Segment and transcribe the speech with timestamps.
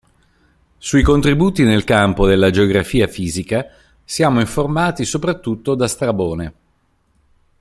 [0.79, 3.67] Sui contributi nel campo della geografia fisica
[4.03, 6.53] siamo informati soprattutto da Strabone.